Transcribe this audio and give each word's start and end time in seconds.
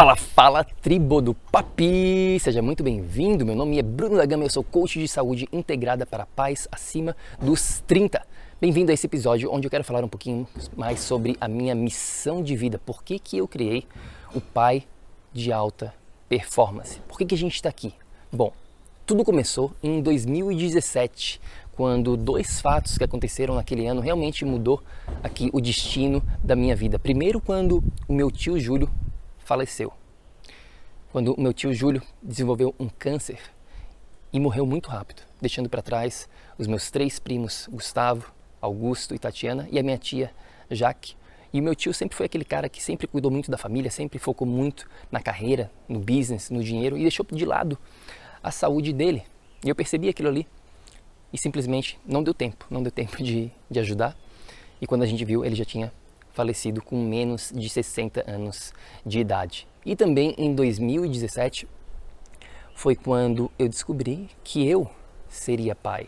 Fala, 0.00 0.16
fala, 0.16 0.64
tribo 0.64 1.20
do 1.20 1.34
Papi! 1.34 2.38
Seja 2.40 2.62
muito 2.62 2.82
bem-vindo. 2.82 3.44
Meu 3.44 3.54
nome 3.54 3.78
é 3.78 3.82
Bruno 3.82 4.16
da 4.16 4.24
Gama, 4.24 4.44
eu 4.44 4.48
sou 4.48 4.64
coach 4.64 4.98
de 4.98 5.06
saúde 5.06 5.46
integrada 5.52 6.06
para 6.06 6.24
paz 6.24 6.66
acima 6.72 7.14
dos 7.38 7.82
30. 7.86 8.26
Bem-vindo 8.58 8.90
a 8.90 8.94
esse 8.94 9.06
episódio 9.06 9.52
onde 9.52 9.66
eu 9.66 9.70
quero 9.70 9.84
falar 9.84 10.02
um 10.02 10.08
pouquinho 10.08 10.48
mais 10.74 11.00
sobre 11.00 11.36
a 11.38 11.46
minha 11.46 11.74
missão 11.74 12.42
de 12.42 12.56
vida. 12.56 12.78
Por 12.78 13.04
que, 13.04 13.18
que 13.18 13.36
eu 13.36 13.46
criei 13.46 13.86
o 14.34 14.40
Pai 14.40 14.84
de 15.34 15.52
Alta 15.52 15.92
Performance? 16.30 16.98
Por 17.06 17.18
que, 17.18 17.26
que 17.26 17.34
a 17.34 17.38
gente 17.38 17.56
está 17.56 17.68
aqui? 17.68 17.92
Bom, 18.32 18.54
tudo 19.04 19.22
começou 19.22 19.70
em 19.82 20.00
2017, 20.00 21.38
quando 21.76 22.16
dois 22.16 22.58
fatos 22.58 22.96
que 22.96 23.04
aconteceram 23.04 23.54
naquele 23.54 23.86
ano 23.86 24.00
realmente 24.00 24.46
mudou 24.46 24.82
aqui 25.22 25.50
o 25.52 25.60
destino 25.60 26.22
da 26.42 26.56
minha 26.56 26.74
vida. 26.74 26.98
Primeiro, 26.98 27.38
quando 27.38 27.84
o 28.08 28.14
meu 28.14 28.30
tio 28.30 28.58
Júlio 28.58 28.88
faleceu. 29.50 29.92
Quando 31.10 31.34
meu 31.36 31.52
tio 31.52 31.74
Júlio 31.74 32.00
desenvolveu 32.22 32.72
um 32.78 32.88
câncer 32.88 33.40
e 34.32 34.38
morreu 34.38 34.64
muito 34.64 34.88
rápido, 34.88 35.22
deixando 35.40 35.68
para 35.68 35.82
trás 35.82 36.28
os 36.56 36.68
meus 36.68 36.88
três 36.88 37.18
primos, 37.18 37.68
Gustavo, 37.68 38.32
Augusto 38.60 39.12
e 39.12 39.18
Tatiana, 39.18 39.66
e 39.72 39.76
a 39.76 39.82
minha 39.82 39.98
tia 39.98 40.30
Jaque. 40.70 41.16
E 41.52 41.58
o 41.58 41.64
meu 41.64 41.74
tio 41.74 41.92
sempre 41.92 42.16
foi 42.16 42.26
aquele 42.26 42.44
cara 42.44 42.68
que 42.68 42.80
sempre 42.80 43.08
cuidou 43.08 43.28
muito 43.28 43.50
da 43.50 43.58
família, 43.58 43.90
sempre 43.90 44.20
focou 44.20 44.46
muito 44.46 44.88
na 45.10 45.20
carreira, 45.20 45.68
no 45.88 45.98
business, 45.98 46.48
no 46.48 46.62
dinheiro 46.62 46.96
e 46.96 47.02
deixou 47.02 47.26
de 47.32 47.44
lado 47.44 47.76
a 48.40 48.52
saúde 48.52 48.92
dele. 48.92 49.24
E 49.64 49.68
eu 49.68 49.74
percebi 49.74 50.08
aquilo 50.08 50.28
ali 50.28 50.46
e 51.32 51.36
simplesmente 51.36 51.98
não 52.06 52.22
deu 52.22 52.32
tempo, 52.32 52.66
não 52.70 52.84
deu 52.84 52.92
tempo 52.92 53.20
de, 53.20 53.50
de 53.68 53.80
ajudar. 53.80 54.16
E 54.80 54.86
quando 54.86 55.02
a 55.02 55.06
gente 55.06 55.24
viu, 55.24 55.44
ele 55.44 55.56
já 55.56 55.64
tinha 55.64 55.92
falecido 56.32 56.82
com 56.82 56.96
menos 57.02 57.52
de 57.54 57.68
60 57.68 58.24
anos 58.30 58.72
de 59.04 59.18
idade. 59.18 59.66
E 59.84 59.96
também 59.96 60.34
em 60.36 60.54
2017 60.54 61.66
foi 62.74 62.94
quando 62.94 63.50
eu 63.58 63.68
descobri 63.68 64.28
que 64.42 64.66
eu 64.66 64.90
seria 65.28 65.74
pai. 65.74 66.06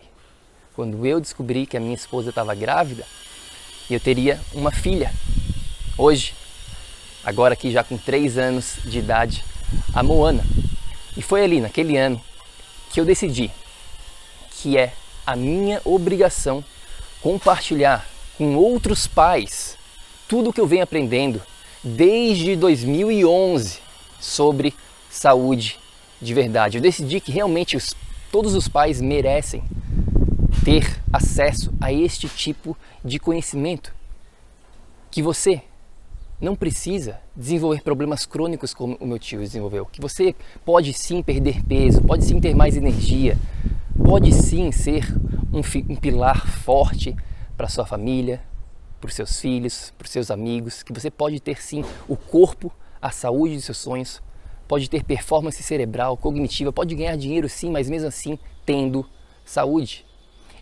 Quando 0.75 1.07
eu 1.07 1.21
descobri 1.21 1.67
que 1.67 1.77
a 1.77 1.81
minha 1.81 1.95
esposa 1.95 2.31
estava 2.31 2.55
grávida 2.55 3.05
e 3.89 3.95
eu 3.95 4.01
teria 4.01 4.41
uma 4.55 4.71
filha. 4.71 5.13
Hoje, 5.99 6.35
agora 7.25 7.55
aqui 7.55 7.71
já 7.71 7.85
com 7.85 7.99
3 7.99 8.39
anos 8.39 8.79
de 8.85 8.99
idade, 8.99 9.45
a 9.95 10.03
Moana. 10.03 10.45
E 11.17 11.21
foi 11.21 11.45
ali, 11.45 11.61
naquele 11.61 11.97
ano, 11.97 12.21
que 12.91 13.01
eu 13.01 13.05
decidi 13.05 13.51
que 14.51 14.79
é 14.79 14.95
a 15.27 15.35
minha 15.35 15.81
obrigação 15.85 16.65
compartilhar 17.21 18.07
com 18.39 18.55
outros 18.55 19.07
pais 19.07 19.77
tudo 20.33 20.51
que 20.51 20.63
eu 20.63 20.67
venho 20.67 20.83
aprendendo 20.83 21.43
desde 21.85 22.57
2011 22.57 23.81
sobre 24.19 24.73
saúde 25.11 25.79
de 26.23 26.33
verdade. 26.33 26.79
Eu 26.79 26.81
decidi 26.81 27.21
que 27.21 27.31
realmente 27.31 27.77
os, 27.77 27.95
todos 28.31 28.55
os 28.55 28.67
pais 28.67 28.99
merecem 28.99 29.63
ter 30.65 31.03
acesso 31.13 31.71
a 31.79 31.93
este 31.93 32.31
tipo 32.31 32.75
de 33.05 33.19
conhecimento. 33.19 33.93
Que 35.11 35.23
você 35.23 35.61
não 36.41 36.57
precisa 36.57 37.21
desenvolver 37.37 37.83
problemas 37.83 38.25
crônicos 38.25 38.73
como 38.73 38.97
o 39.01 39.07
meu 39.07 39.19
tio 39.19 39.41
desenvolveu. 39.41 39.85
Que 39.85 40.01
você 40.01 40.35
pode 40.65 40.95
sim 40.95 41.23
perder 41.23 41.63
peso, 41.63 42.01
pode 42.01 42.25
sim 42.25 42.41
ter 42.41 42.57
mais 42.57 42.75
energia, 42.75 43.37
pode 44.03 44.33
sim 44.33 44.73
ser 44.73 45.15
um, 45.53 45.61
um 45.93 45.97
pilar 45.97 46.47
forte 46.47 47.15
para 47.55 47.69
sua 47.69 47.85
família, 47.85 48.41
para 49.03 49.09
os 49.09 49.15
seus 49.15 49.41
filhos, 49.41 49.93
para 49.99 50.05
os 50.05 50.13
seus 50.13 50.31
amigos, 50.31 50.85
que 50.85 50.93
você 50.93 51.11
pode 51.11 51.41
ter 51.41 51.61
sim 51.61 51.85
o 52.07 52.17
corpo, 52.17 52.73
a 53.01 53.11
saúde 53.11 53.57
de 53.57 53.63
seus 53.63 53.79
sonhos, 53.79 54.23
pode 54.69 54.89
ter 54.89 55.03
performance 55.03 55.61
cerebral, 55.61 56.17
cognitiva, 56.17 56.73
pode 56.73 56.95
ganhar 56.95 57.17
dinheiro 57.17 57.49
sim, 57.49 57.69
mas 57.69 57.91
mesmo 57.91 58.07
assim 58.07 58.39
tendo 58.65 59.05
saúde. 59.45 60.07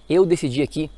Eu 0.08 0.24
decidi 0.24 0.62
aqui 0.62 0.90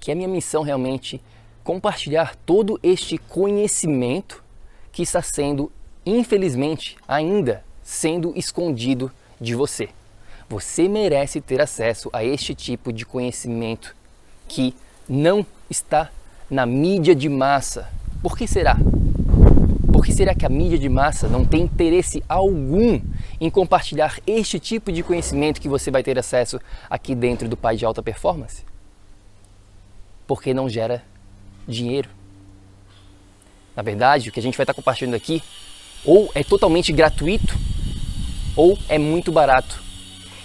que 0.00 0.10
a 0.10 0.16
minha 0.16 0.26
missão 0.26 0.64
realmente 0.64 1.22
compartilhar 1.62 2.34
todo 2.34 2.78
este 2.82 3.18
conhecimento 3.18 4.42
que 4.90 5.02
está 5.02 5.22
sendo, 5.22 5.70
infelizmente, 6.04 6.96
ainda 7.06 7.64
sendo 7.84 8.32
escondido 8.36 9.12
de 9.40 9.54
você. 9.54 9.90
Você 10.48 10.88
merece 10.88 11.40
ter 11.40 11.60
acesso 11.60 12.10
a 12.12 12.24
este 12.24 12.52
tipo 12.52 12.92
de 12.92 13.06
conhecimento 13.06 13.94
que 14.48 14.74
não 15.08 15.46
está 15.70 16.10
na 16.52 16.66
mídia 16.66 17.14
de 17.14 17.30
massa. 17.30 17.88
Por 18.22 18.36
que 18.36 18.46
será? 18.46 18.76
Por 19.90 20.04
que 20.04 20.12
será 20.12 20.34
que 20.34 20.44
a 20.44 20.50
mídia 20.50 20.78
de 20.78 20.86
massa 20.86 21.26
não 21.26 21.46
tem 21.46 21.62
interesse 21.62 22.22
algum 22.28 23.00
em 23.40 23.48
compartilhar 23.48 24.18
este 24.26 24.60
tipo 24.60 24.92
de 24.92 25.02
conhecimento 25.02 25.62
que 25.62 25.68
você 25.68 25.90
vai 25.90 26.02
ter 26.02 26.18
acesso 26.18 26.60
aqui 26.90 27.14
dentro 27.14 27.48
do 27.48 27.56
Pai 27.56 27.76
de 27.76 27.86
Alta 27.86 28.02
Performance? 28.02 28.66
Porque 30.26 30.52
não 30.52 30.68
gera 30.68 31.02
dinheiro. 31.66 32.10
Na 33.74 33.82
verdade, 33.82 34.28
o 34.28 34.32
que 34.32 34.38
a 34.38 34.42
gente 34.42 34.56
vai 34.58 34.64
estar 34.64 34.74
compartilhando 34.74 35.14
aqui 35.14 35.42
ou 36.04 36.30
é 36.34 36.44
totalmente 36.44 36.92
gratuito 36.92 37.56
ou 38.54 38.78
é 38.90 38.98
muito 38.98 39.32
barato 39.32 39.82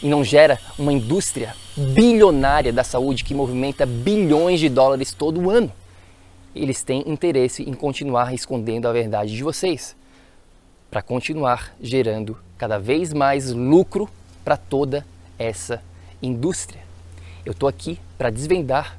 e 0.02 0.08
não 0.08 0.24
gera 0.24 0.58
uma 0.80 0.94
indústria 0.94 1.54
bilionária 1.76 2.72
da 2.72 2.86
saúde 2.86 3.26
que 3.26 3.34
movimenta 3.34 3.86
bilhões 3.86 4.62
de 4.62 4.70
dólares 4.70 5.14
todo 5.14 5.50
ano 5.50 5.70
eles 6.62 6.84
têm 6.84 7.04
interesse 7.08 7.64
em 7.64 7.74
continuar 7.74 8.34
escondendo 8.34 8.88
a 8.88 8.94
verdade 8.94 9.36
de 9.36 9.44
vocês, 9.44 9.96
para 10.90 11.02
continuar 11.02 11.76
gerando 11.82 12.38
cada 12.58 12.78
vez 12.80 13.14
mais 13.14 13.52
lucro 13.52 14.10
para 14.44 14.58
toda 14.58 15.06
essa 15.38 15.82
indústria. 16.22 16.82
Eu 17.46 17.52
estou 17.52 17.68
aqui 17.68 18.00
para 18.18 18.30
desvendar 18.30 18.98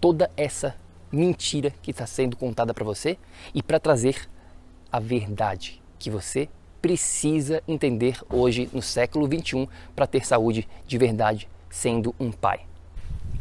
toda 0.00 0.30
essa 0.36 0.74
mentira 1.12 1.72
que 1.82 1.90
está 1.90 2.06
sendo 2.06 2.36
contada 2.36 2.72
para 2.72 2.84
você 2.84 3.18
e 3.54 3.62
para 3.62 3.80
trazer 3.80 4.28
a 4.90 5.00
verdade 5.00 5.80
que 5.98 6.10
você 6.10 6.48
precisa 6.80 7.62
entender 7.68 8.20
hoje 8.30 8.68
no 8.72 8.80
século 8.80 9.28
21 9.28 9.66
para 9.94 10.06
ter 10.06 10.24
saúde 10.24 10.66
de 10.86 10.98
verdade 10.98 11.48
sendo 11.68 12.14
um 12.18 12.32
pai. 12.32 12.69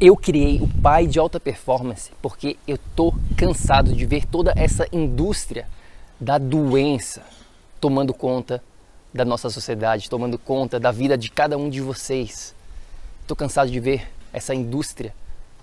Eu 0.01 0.15
criei 0.15 0.61
o 0.61 0.67
pai 0.81 1.05
de 1.05 1.19
alta 1.19 1.41
performance 1.41 2.09
porque 2.21 2.55
eu 2.65 2.79
tô 2.95 3.13
cansado 3.35 3.91
de 3.91 4.05
ver 4.05 4.25
toda 4.25 4.53
essa 4.55 4.87
indústria 4.93 5.67
da 6.17 6.37
doença 6.37 7.21
tomando 7.81 8.13
conta 8.13 8.63
da 9.13 9.25
nossa 9.25 9.49
sociedade, 9.49 10.09
tomando 10.09 10.37
conta 10.39 10.79
da 10.79 10.89
vida 10.89 11.17
de 11.17 11.29
cada 11.29 11.57
um 11.57 11.69
de 11.69 11.81
vocês. 11.81 12.55
Estou 13.19 13.35
cansado 13.35 13.69
de 13.69 13.77
ver 13.77 14.09
essa 14.31 14.55
indústria 14.55 15.13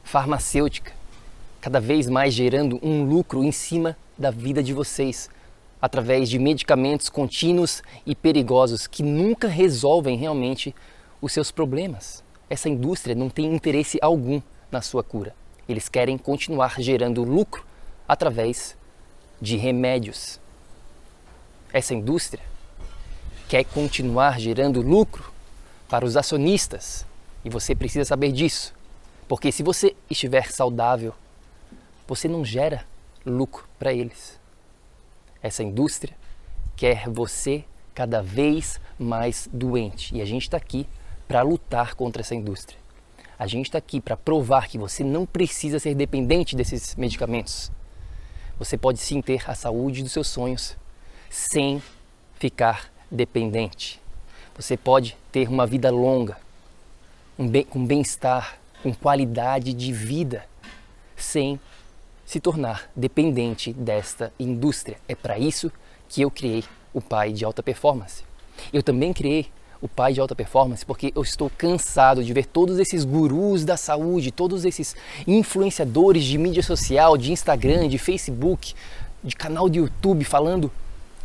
farmacêutica 0.04 0.92
cada 1.58 1.80
vez 1.80 2.06
mais 2.06 2.34
gerando 2.34 2.78
um 2.82 3.04
lucro 3.04 3.42
em 3.42 3.52
cima 3.52 3.96
da 4.18 4.30
vida 4.30 4.62
de 4.62 4.74
vocês, 4.74 5.30
através 5.80 6.28
de 6.28 6.38
medicamentos 6.38 7.08
contínuos 7.08 7.82
e 8.04 8.14
perigosos 8.14 8.86
que 8.86 9.02
nunca 9.02 9.48
resolvem 9.48 10.18
realmente 10.18 10.74
os 11.22 11.32
seus 11.32 11.50
problemas 11.50 12.25
essa 12.48 12.68
indústria 12.68 13.14
não 13.14 13.28
tem 13.28 13.54
interesse 13.54 13.98
algum 14.00 14.40
na 14.70 14.80
sua 14.80 15.02
cura. 15.02 15.34
Eles 15.68 15.88
querem 15.88 16.16
continuar 16.16 16.80
gerando 16.80 17.24
lucro 17.24 17.64
através 18.06 18.76
de 19.40 19.56
remédios. 19.56 20.40
Essa 21.72 21.94
indústria 21.94 22.42
quer 23.48 23.64
continuar 23.64 24.38
gerando 24.40 24.80
lucro 24.80 25.32
para 25.88 26.04
os 26.04 26.16
acionistas 26.16 27.04
e 27.44 27.50
você 27.50 27.74
precisa 27.74 28.04
saber 28.04 28.32
disso. 28.32 28.74
Porque 29.28 29.50
se 29.50 29.62
você 29.62 29.96
estiver 30.08 30.50
saudável, 30.50 31.14
você 32.06 32.28
não 32.28 32.44
gera 32.44 32.84
lucro 33.24 33.64
para 33.78 33.92
eles. 33.92 34.38
Essa 35.42 35.62
indústria 35.62 36.16
quer 36.76 37.08
você 37.08 37.64
cada 37.94 38.22
vez 38.22 38.80
mais 38.98 39.48
doente 39.52 40.14
e 40.14 40.20
a 40.20 40.24
gente 40.24 40.42
está 40.42 40.56
aqui 40.56 40.86
para 41.26 41.42
lutar 41.42 41.94
contra 41.94 42.22
essa 42.22 42.34
indústria. 42.34 42.78
A 43.38 43.46
gente 43.46 43.66
está 43.66 43.78
aqui 43.78 44.00
para 44.00 44.16
provar 44.16 44.68
que 44.68 44.78
você 44.78 45.04
não 45.04 45.26
precisa 45.26 45.78
ser 45.78 45.94
dependente 45.94 46.56
desses 46.56 46.94
medicamentos. 46.96 47.70
Você 48.58 48.78
pode 48.78 48.98
sim 48.98 49.20
ter 49.20 49.48
a 49.50 49.54
saúde 49.54 50.02
dos 50.02 50.12
seus 50.12 50.28
sonhos 50.28 50.76
sem 51.28 51.82
ficar 52.38 52.90
dependente. 53.10 54.00
Você 54.56 54.76
pode 54.76 55.16
ter 55.30 55.48
uma 55.48 55.66
vida 55.66 55.90
longa, 55.90 56.38
um 57.38 57.46
bem, 57.46 57.64
com 57.64 57.84
bem-estar, 57.84 58.58
com 58.82 58.94
qualidade 58.94 59.74
de 59.74 59.92
vida, 59.92 60.46
sem 61.14 61.60
se 62.24 62.40
tornar 62.40 62.90
dependente 62.96 63.72
desta 63.74 64.32
indústria. 64.38 64.96
É 65.06 65.14
para 65.14 65.38
isso 65.38 65.70
que 66.08 66.22
eu 66.22 66.30
criei 66.30 66.64
o 66.94 67.02
Pai 67.02 67.32
de 67.32 67.44
Alta 67.44 67.62
Performance. 67.62 68.24
Eu 68.72 68.82
também 68.82 69.12
criei 69.12 69.50
o 69.80 69.88
pai 69.88 70.12
de 70.12 70.20
alta 70.20 70.34
performance, 70.34 70.84
porque 70.84 71.12
eu 71.14 71.22
estou 71.22 71.50
cansado 71.56 72.24
de 72.24 72.32
ver 72.32 72.46
todos 72.46 72.78
esses 72.78 73.04
gurus 73.04 73.64
da 73.64 73.76
saúde, 73.76 74.30
todos 74.30 74.64
esses 74.64 74.96
influenciadores 75.26 76.24
de 76.24 76.38
mídia 76.38 76.62
social, 76.62 77.16
de 77.16 77.32
Instagram, 77.32 77.88
de 77.88 77.98
Facebook, 77.98 78.74
de 79.22 79.34
canal 79.34 79.68
de 79.68 79.78
YouTube 79.78 80.24
falando 80.24 80.70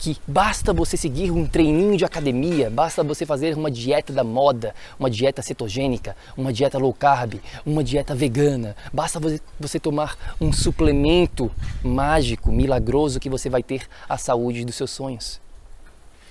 que 0.02 0.18
basta 0.26 0.74
você 0.74 0.98
seguir 0.98 1.30
um 1.30 1.46
treininho 1.46 1.96
de 1.96 2.04
academia, 2.04 2.72
basta 2.72 3.04
você 3.04 3.24
fazer 3.24 3.56
uma 3.56 3.70
dieta 3.70 4.12
da 4.12 4.24
moda, 4.24 4.74
uma 5.00 5.12
dieta 5.12 5.44
cetogênica, 5.44 6.18
uma 6.36 6.52
dieta 6.52 6.80
low 6.80 6.92
carb, 6.92 7.36
uma 7.64 7.84
dieta 7.84 8.16
vegana, 8.16 8.76
basta 8.92 9.20
você, 9.60 9.80
tomar 9.80 10.18
um 10.42 10.52
suplemento 10.52 11.52
mágico, 11.84 12.52
milagroso 12.52 13.20
que 13.20 13.30
você 13.30 13.48
vai 13.48 13.62
ter 13.62 13.88
a 14.10 14.18
saúde 14.18 14.66
dos 14.66 14.74
seus 14.74 14.90
sonhos. 14.90 15.40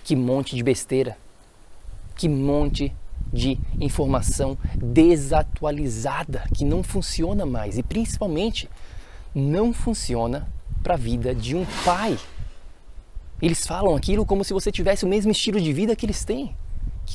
Que 0.02 0.16
monte 0.16 0.56
de 0.56 0.64
besteira, 0.64 1.16
que 2.16 2.28
monte 2.28 2.92
de 3.32 3.58
informação 3.80 4.58
desatualizada 4.76 6.44
que 6.54 6.64
não 6.64 6.82
funciona 6.82 7.46
mais 7.46 7.78
e 7.78 7.82
principalmente 7.82 8.68
não 9.34 9.72
funciona 9.72 10.48
para 10.82 10.94
a 10.94 10.96
vida 10.96 11.34
de 11.34 11.54
um 11.54 11.64
pai. 11.84 12.18
Eles 13.40 13.66
falam 13.66 13.94
aquilo 13.94 14.26
como 14.26 14.44
se 14.44 14.52
você 14.52 14.70
tivesse 14.70 15.04
o 15.04 15.08
mesmo 15.08 15.30
estilo 15.30 15.60
de 15.60 15.72
vida 15.72 15.96
que 15.96 16.04
eles 16.04 16.24
têm. 16.24 16.54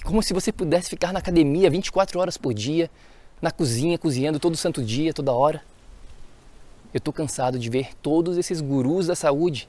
Como 0.03 0.23
se 0.23 0.33
você 0.33 0.51
pudesse 0.51 0.89
ficar 0.89 1.13
na 1.13 1.19
academia 1.19 1.69
24 1.69 2.19
horas 2.19 2.37
por 2.37 2.53
dia, 2.53 2.89
na 3.41 3.51
cozinha, 3.51 3.97
cozinhando 3.97 4.39
todo 4.39 4.57
santo 4.57 4.83
dia, 4.83 5.13
toda 5.13 5.31
hora. 5.31 5.61
Eu 6.93 6.97
estou 6.97 7.13
cansado 7.13 7.59
de 7.59 7.69
ver 7.69 7.89
todos 8.01 8.37
esses 8.37 8.61
gurus 8.61 9.07
da 9.07 9.15
saúde 9.15 9.67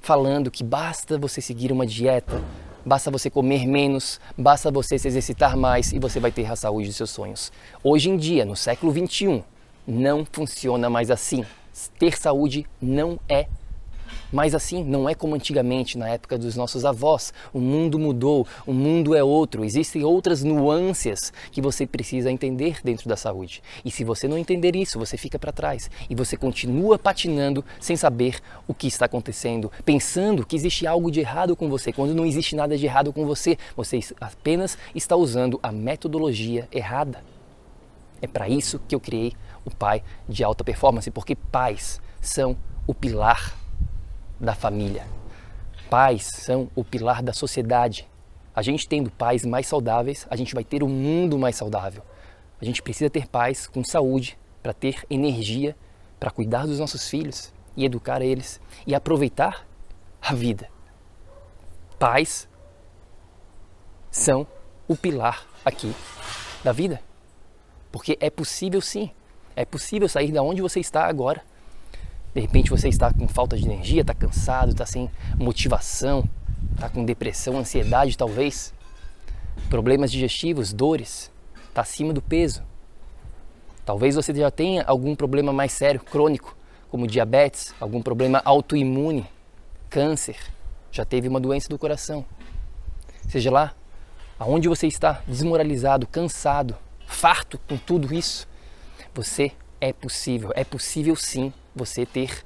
falando 0.00 0.50
que 0.50 0.64
basta 0.64 1.16
você 1.16 1.40
seguir 1.40 1.70
uma 1.70 1.86
dieta, 1.86 2.42
basta 2.84 3.10
você 3.10 3.30
comer 3.30 3.66
menos, 3.66 4.20
basta 4.36 4.70
você 4.70 4.98
se 4.98 5.08
exercitar 5.08 5.56
mais 5.56 5.92
e 5.92 5.98
você 5.98 6.20
vai 6.20 6.32
ter 6.32 6.50
a 6.50 6.56
saúde 6.56 6.88
dos 6.88 6.96
seus 6.96 7.10
sonhos. 7.10 7.52
Hoje 7.82 8.10
em 8.10 8.16
dia, 8.16 8.44
no 8.44 8.56
século 8.56 8.92
21, 8.92 9.42
não 9.86 10.26
funciona 10.30 10.88
mais 10.90 11.10
assim. 11.10 11.44
Ter 11.98 12.16
saúde 12.16 12.66
não 12.80 13.18
é 13.28 13.46
mas 14.32 14.54
assim, 14.54 14.82
não 14.84 15.08
é 15.08 15.14
como 15.14 15.34
antigamente, 15.34 15.98
na 15.98 16.08
época 16.08 16.38
dos 16.38 16.56
nossos 16.56 16.84
avós. 16.84 17.32
O 17.52 17.60
mundo 17.60 17.98
mudou, 17.98 18.46
o 18.66 18.72
mundo 18.72 19.14
é 19.14 19.22
outro. 19.22 19.64
Existem 19.64 20.04
outras 20.04 20.42
nuances 20.42 21.32
que 21.50 21.60
você 21.60 21.86
precisa 21.86 22.30
entender 22.30 22.78
dentro 22.82 23.08
da 23.08 23.16
saúde. 23.16 23.62
E 23.84 23.90
se 23.90 24.04
você 24.04 24.26
não 24.26 24.38
entender 24.38 24.74
isso, 24.76 24.98
você 24.98 25.16
fica 25.16 25.38
para 25.38 25.52
trás 25.52 25.90
e 26.08 26.14
você 26.14 26.36
continua 26.36 26.98
patinando 26.98 27.64
sem 27.80 27.96
saber 27.96 28.40
o 28.66 28.74
que 28.74 28.86
está 28.86 29.06
acontecendo, 29.06 29.70
pensando 29.84 30.44
que 30.46 30.56
existe 30.56 30.86
algo 30.86 31.10
de 31.10 31.20
errado 31.20 31.54
com 31.56 31.68
você, 31.68 31.92
quando 31.92 32.14
não 32.14 32.24
existe 32.26 32.56
nada 32.56 32.76
de 32.76 32.86
errado 32.86 33.12
com 33.12 33.26
você. 33.26 33.56
Você 33.76 34.00
apenas 34.20 34.78
está 34.94 35.16
usando 35.16 35.58
a 35.62 35.70
metodologia 35.70 36.68
errada. 36.72 37.22
É 38.20 38.26
para 38.26 38.48
isso 38.48 38.80
que 38.86 38.94
eu 38.94 39.00
criei 39.00 39.32
o 39.64 39.70
pai 39.70 40.02
de 40.28 40.44
alta 40.44 40.64
performance, 40.64 41.10
porque 41.10 41.34
pais 41.34 42.00
são 42.20 42.56
o 42.86 42.94
pilar 42.94 43.61
da 44.42 44.56
família. 44.56 45.06
Pais 45.88 46.28
são 46.34 46.68
o 46.74 46.82
pilar 46.82 47.22
da 47.22 47.32
sociedade. 47.32 48.08
A 48.54 48.60
gente 48.60 48.88
tendo 48.88 49.10
pais 49.10 49.46
mais 49.46 49.68
saudáveis, 49.68 50.26
a 50.28 50.34
gente 50.34 50.52
vai 50.52 50.64
ter 50.64 50.82
um 50.82 50.88
mundo 50.88 51.38
mais 51.38 51.54
saudável. 51.54 52.02
A 52.60 52.64
gente 52.64 52.82
precisa 52.82 53.08
ter 53.08 53.28
pais 53.28 53.68
com 53.68 53.84
saúde 53.84 54.36
para 54.60 54.74
ter 54.74 55.04
energia 55.08 55.76
para 56.18 56.30
cuidar 56.30 56.66
dos 56.66 56.78
nossos 56.78 57.08
filhos 57.08 57.52
e 57.76 57.84
educar 57.84 58.20
eles 58.20 58.60
e 58.86 58.94
aproveitar 58.94 59.66
a 60.20 60.34
vida. 60.34 60.68
Pais 61.98 62.48
são 64.10 64.46
o 64.88 64.96
pilar 64.96 65.46
aqui 65.64 65.94
da 66.62 66.72
vida. 66.72 67.00
Porque 67.90 68.16
é 68.20 68.30
possível 68.30 68.80
sim. 68.80 69.10
É 69.54 69.64
possível 69.64 70.08
sair 70.08 70.32
da 70.32 70.42
onde 70.42 70.62
você 70.62 70.80
está 70.80 71.06
agora 71.06 71.42
de 72.34 72.40
repente 72.40 72.70
você 72.70 72.88
está 72.88 73.12
com 73.12 73.28
falta 73.28 73.56
de 73.56 73.64
energia, 73.64 74.00
está 74.00 74.14
cansado, 74.14 74.70
está 74.70 74.86
sem 74.86 75.10
motivação, 75.36 76.24
está 76.74 76.88
com 76.88 77.04
depressão, 77.04 77.58
ansiedade 77.58 78.16
talvez, 78.16 78.72
problemas 79.68 80.10
digestivos, 80.10 80.72
dores, 80.72 81.30
está 81.68 81.82
acima 81.82 82.12
do 82.12 82.22
peso. 82.22 82.62
Talvez 83.84 84.14
você 84.14 84.34
já 84.34 84.50
tenha 84.50 84.82
algum 84.84 85.14
problema 85.14 85.52
mais 85.52 85.72
sério, 85.72 86.00
crônico, 86.00 86.56
como 86.90 87.06
diabetes, 87.06 87.74
algum 87.80 88.00
problema 88.00 88.40
autoimune, 88.44 89.26
câncer, 89.90 90.36
já 90.90 91.04
teve 91.04 91.28
uma 91.28 91.40
doença 91.40 91.68
do 91.68 91.78
coração. 91.78 92.24
Seja 93.28 93.50
lá 93.50 93.74
aonde 94.38 94.68
você 94.68 94.86
está 94.86 95.22
desmoralizado, 95.26 96.06
cansado, 96.06 96.76
farto 97.06 97.58
com 97.68 97.76
tudo 97.76 98.14
isso, 98.14 98.48
você 99.14 99.52
é 99.80 99.92
possível, 99.92 100.50
é 100.54 100.64
possível 100.64 101.14
sim 101.14 101.52
você 101.74 102.04
ter 102.04 102.44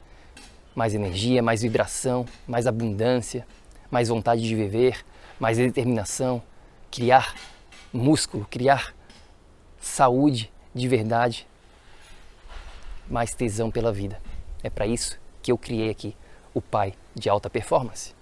mais 0.75 0.95
energia, 0.95 1.43
mais 1.43 1.63
vibração, 1.63 2.27
mais 2.47 2.67
abundância, 2.67 3.47
mais 3.91 4.09
vontade 4.09 4.43
de 4.43 4.55
viver, 4.55 5.05
mais 5.41 5.57
determinação, 5.57 6.43
criar 6.91 7.35
músculo, 7.93 8.47
criar 8.51 8.95
saúde 9.81 10.53
de 10.75 10.87
verdade, 10.87 11.47
mais 13.09 13.35
tesão 13.35 13.71
pela 13.71 13.93
vida. 13.93 14.21
É 14.63 14.69
para 14.69 14.87
isso 14.87 15.19
que 15.43 15.51
eu 15.51 15.57
criei 15.57 15.91
aqui 15.91 16.15
o 16.53 16.61
Pai 16.61 16.95
de 17.15 17.29
Alta 17.29 17.49
Performance. 17.49 18.15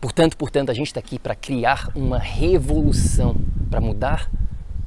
Portanto, 0.00 0.36
portanto, 0.36 0.70
a 0.70 0.74
gente 0.74 0.88
está 0.88 1.00
aqui 1.00 1.18
para 1.18 1.34
criar 1.34 1.90
uma 1.94 2.18
revolução, 2.18 3.36
para 3.70 3.80
mudar 3.80 4.30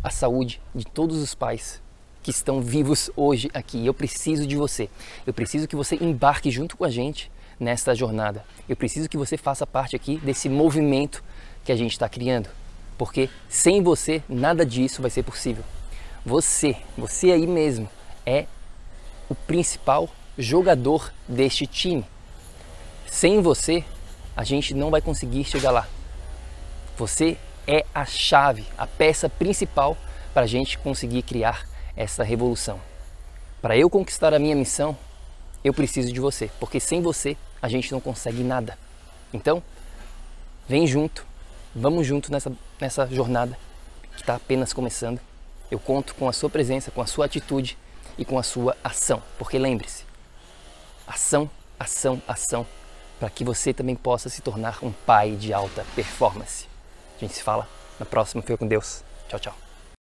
a 0.04 0.12
saúde 0.12 0.62
de 0.75 0.86
todos 0.86 1.18
os 1.18 1.34
pais 1.34 1.81
que 2.28 2.32
estão 2.32 2.60
vivos 2.60 3.10
hoje 3.16 3.50
aqui. 3.54 3.86
Eu 3.86 3.94
preciso 3.94 4.46
de 4.46 4.58
você. 4.58 4.90
Eu 5.26 5.34
preciso 5.34 5.66
que 5.66 5.78
você 5.78 5.96
embarque 5.96 6.52
junto 6.52 6.76
com 6.76 6.84
a 6.84 6.90
gente 6.90 7.32
nesta 7.58 7.96
jornada. 7.96 8.44
Eu 8.68 8.76
preciso 8.76 9.08
que 9.08 9.16
você 9.16 9.38
faça 9.38 9.66
parte 9.66 9.96
aqui 9.96 10.18
desse 10.18 10.50
movimento 10.50 11.24
que 11.64 11.72
a 11.72 11.76
gente 11.78 11.94
está 11.94 12.10
criando. 12.10 12.50
Porque 12.98 13.30
sem 13.48 13.82
você, 13.82 14.22
nada 14.28 14.66
disso 14.66 15.02
vai 15.02 15.10
ser 15.10 15.24
possível. 15.24 15.64
Você, 16.26 16.76
você 16.98 17.32
aí 17.32 17.48
mesmo, 17.48 17.90
é 18.26 18.46
o 19.30 19.34
principal 19.34 20.10
jogador 20.38 21.14
deste 21.30 21.66
time. 21.66 22.04
Sem 23.06 23.42
você, 23.42 23.86
a 24.36 24.44
gente 24.44 24.74
não 24.74 24.92
vai 24.92 25.00
conseguir 25.00 25.46
chegar 25.46 25.72
lá. 25.72 25.88
Você 26.98 27.38
é 27.66 27.86
a 27.96 28.04
chave, 28.04 28.66
a 28.78 28.86
peça 28.86 29.30
principal 29.30 29.96
para 30.34 30.44
a 30.44 30.48
gente 30.48 30.78
conseguir 30.78 31.22
criar 31.22 31.77
essa 31.98 32.24
revolução. 32.24 32.80
Para 33.62 33.76
eu 33.76 33.90
conquistar 33.90 34.34
a 34.34 34.40
minha 34.40 34.56
missão, 34.56 34.96
eu 35.64 35.74
preciso 35.74 36.14
de 36.14 36.20
você, 36.20 36.50
porque 36.60 36.80
sem 36.80 37.02
você 37.02 37.36
a 37.62 37.68
gente 37.68 37.92
não 37.92 38.00
consegue 38.00 38.44
nada. 38.44 38.78
Então, 39.34 39.62
vem 40.69 40.86
junto, 40.88 41.26
vamos 41.76 42.06
junto 42.06 42.31
nessa, 42.31 42.52
nessa 42.80 43.07
jornada 43.07 43.57
que 44.16 44.21
está 44.21 44.36
apenas 44.36 44.71
começando. 44.71 45.19
Eu 45.69 45.80
conto 45.80 46.16
com 46.16 46.30
a 46.30 46.33
sua 46.33 46.50
presença, 46.50 46.92
com 46.92 47.02
a 47.02 47.07
sua 47.07 47.26
atitude 47.26 47.78
e 48.18 48.24
com 48.24 48.38
a 48.40 48.44
sua 48.44 48.78
ação, 48.83 49.21
porque 49.38 49.57
lembre-se, 49.57 50.06
ação, 51.06 51.50
ação, 51.80 52.21
ação, 52.28 52.66
para 53.19 53.30
que 53.30 53.44
você 53.44 53.74
também 53.74 53.95
possa 53.95 54.30
se 54.30 54.42
tornar 54.42 54.80
um 54.83 54.92
pai 54.92 55.31
de 55.31 55.52
alta 55.52 55.83
performance. 55.95 56.68
A 57.18 57.19
gente 57.19 57.33
se 57.33 57.44
fala 57.44 57.68
na 58.00 58.06
próxima. 58.06 58.42
Fica 58.42 58.57
com 58.57 58.68
Deus. 58.68 59.04
Tchau, 59.28 59.40
tchau. 59.40 59.67